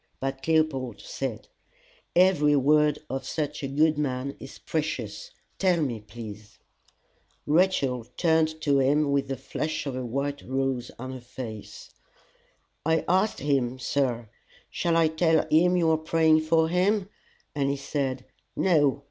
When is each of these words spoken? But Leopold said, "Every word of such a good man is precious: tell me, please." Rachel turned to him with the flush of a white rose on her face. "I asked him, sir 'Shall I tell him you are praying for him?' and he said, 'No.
But 0.19 0.47
Leopold 0.47 0.99
said, 0.99 1.47
"Every 2.15 2.55
word 2.55 2.97
of 3.07 3.23
such 3.23 3.61
a 3.61 3.67
good 3.67 3.99
man 3.99 4.35
is 4.39 4.57
precious: 4.57 5.29
tell 5.59 5.79
me, 5.79 5.99
please." 5.99 6.57
Rachel 7.45 8.05
turned 8.17 8.59
to 8.61 8.79
him 8.79 9.11
with 9.11 9.27
the 9.27 9.37
flush 9.37 9.85
of 9.85 9.95
a 9.95 10.03
white 10.03 10.41
rose 10.41 10.89
on 10.97 11.11
her 11.11 11.21
face. 11.21 11.91
"I 12.83 13.05
asked 13.07 13.41
him, 13.41 13.77
sir 13.77 14.31
'Shall 14.71 14.97
I 14.97 15.07
tell 15.07 15.45
him 15.51 15.77
you 15.77 15.91
are 15.91 15.97
praying 15.97 16.41
for 16.41 16.67
him?' 16.67 17.07
and 17.53 17.69
he 17.69 17.77
said, 17.77 18.25
'No. 18.55 18.99